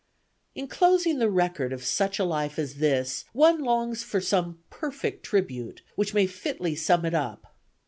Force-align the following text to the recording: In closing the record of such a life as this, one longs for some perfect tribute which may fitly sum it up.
In 0.55 0.67
closing 0.67 1.19
the 1.19 1.29
record 1.29 1.71
of 1.71 1.83
such 1.85 2.17
a 2.17 2.25
life 2.25 2.57
as 2.57 2.77
this, 2.77 3.25
one 3.33 3.63
longs 3.63 4.01
for 4.01 4.19
some 4.19 4.57
perfect 4.71 5.23
tribute 5.23 5.83
which 5.95 6.15
may 6.15 6.25
fitly 6.25 6.73
sum 6.73 7.05
it 7.05 7.13
up. 7.13 7.55